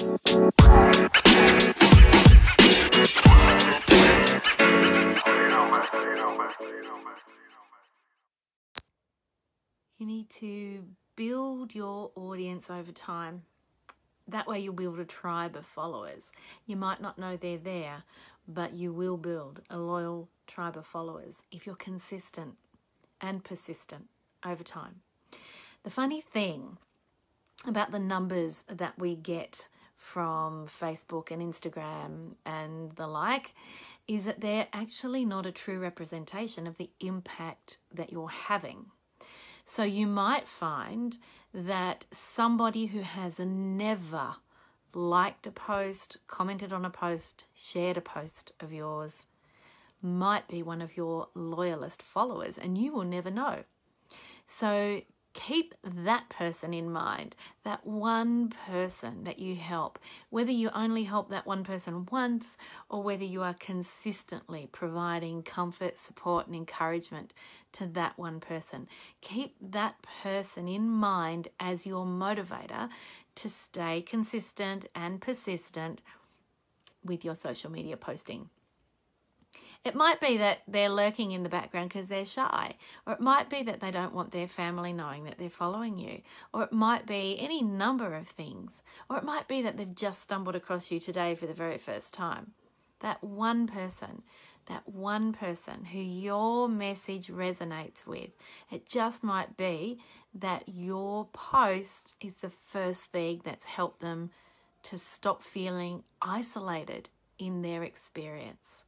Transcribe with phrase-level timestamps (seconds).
[0.00, 0.06] You
[9.98, 10.84] need to
[11.16, 13.42] build your audience over time.
[14.26, 16.32] That way, you'll build a tribe of followers.
[16.64, 18.04] You might not know they're there,
[18.48, 22.54] but you will build a loyal tribe of followers if you're consistent
[23.20, 24.08] and persistent
[24.46, 25.02] over time.
[25.82, 26.78] The funny thing
[27.66, 29.68] about the numbers that we get
[30.00, 33.54] from Facebook and Instagram and the like
[34.08, 38.86] is that they're actually not a true representation of the impact that you're having.
[39.66, 41.18] So you might find
[41.52, 44.36] that somebody who has never
[44.94, 49.26] liked a post, commented on a post, shared a post of yours
[50.02, 53.64] might be one of your loyalist followers and you will never know.
[54.46, 55.02] So
[55.32, 59.98] keep that person in mind, that one person that you help,
[60.30, 62.56] whether you only help that one person once
[62.88, 67.32] or whether you are consistently providing comfort, support, and encouragement
[67.72, 68.88] to that one person.
[69.20, 72.88] Keep that person in mind as your motivator
[73.36, 76.02] to stay consistent and persistent
[77.04, 78.50] with your social media posting.
[79.82, 82.74] It might be that they're lurking in the background because they're shy,
[83.06, 86.20] or it might be that they don't want their family knowing that they're following you,
[86.52, 90.20] or it might be any number of things, or it might be that they've just
[90.20, 92.52] stumbled across you today for the very first time.
[93.00, 94.22] That one person,
[94.66, 98.32] that one person who your message resonates with,
[98.70, 99.98] it just might be
[100.34, 104.30] that your post is the first thing that's helped them
[104.82, 107.08] to stop feeling isolated
[107.38, 108.84] in their experience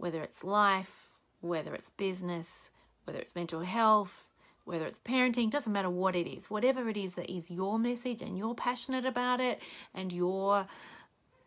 [0.00, 2.70] whether it's life, whether it's business,
[3.04, 4.26] whether it's mental health,
[4.64, 8.22] whether it's parenting, doesn't matter what it is, whatever it is that is your message
[8.22, 9.60] and you're passionate about it
[9.94, 10.66] and you're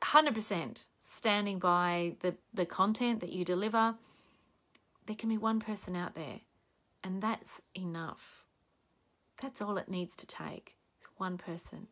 [0.01, 3.95] 100% standing by the, the content that you deliver,
[5.07, 6.41] there can be one person out there
[7.03, 8.45] and that's enough.
[9.41, 10.75] That's all it needs to take.
[10.99, 11.87] It's one person.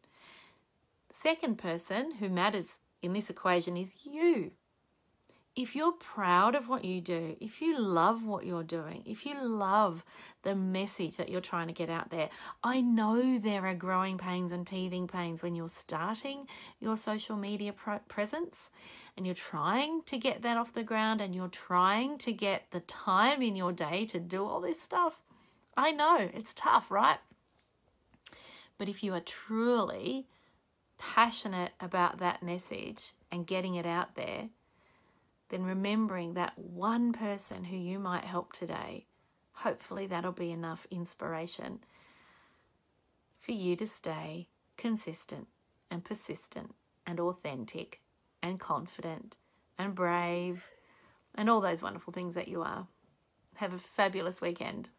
[1.10, 4.52] The second person who matters in this equation is you
[5.56, 9.36] if you're proud of what you do, if you love what you're doing, if you
[9.42, 10.06] love
[10.44, 12.30] the message that you're trying to get out there,
[12.64, 16.48] I know there are growing pains and teething pains when you're starting
[16.80, 17.74] your social media
[18.08, 18.70] presence
[19.18, 22.80] and you're trying to get that off the ground and you're trying to get the
[22.82, 25.20] time in your day to do all this stuff.
[25.76, 27.20] I know it's tough, right?
[28.78, 30.28] But if you are truly
[30.98, 34.50] passionate about that message and getting it out there,
[35.52, 39.06] then remembering that one person who you might help today,
[39.52, 41.80] hopefully that'll be enough inspiration
[43.38, 44.48] for you to stay
[44.78, 45.48] consistent
[45.92, 46.74] and persistent
[47.06, 48.02] and authentic
[48.42, 49.36] and confident
[49.78, 50.70] and brave
[51.36, 52.88] and all those wonderful things that you are.
[53.56, 54.90] Have a fabulous weekend.